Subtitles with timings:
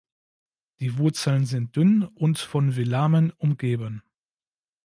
[0.79, 4.01] Die Wurzeln sind dünn und von Velamen umgeben.